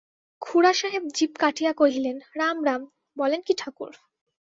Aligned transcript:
খুড়াসাহেব 0.41 1.03
জিভ 1.15 1.31
কাটিয়া 1.39 1.71
কহিলেন, 1.73 2.17
রাম 2.35 2.57
রাম, 2.65 2.81
বলেন 3.17 3.41
কী 3.41 3.53
ঠাকুর? 3.57 3.93